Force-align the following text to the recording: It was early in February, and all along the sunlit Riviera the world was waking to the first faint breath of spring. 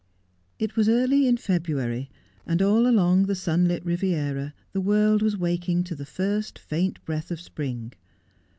It 0.57 0.75
was 0.75 0.89
early 0.89 1.27
in 1.27 1.37
February, 1.37 2.09
and 2.47 2.59
all 2.59 2.87
along 2.87 3.27
the 3.27 3.35
sunlit 3.35 3.85
Riviera 3.85 4.55
the 4.73 4.81
world 4.81 5.21
was 5.21 5.37
waking 5.37 5.83
to 5.83 5.95
the 5.95 6.07
first 6.07 6.57
faint 6.57 7.05
breath 7.05 7.29
of 7.29 7.39
spring. 7.39 7.93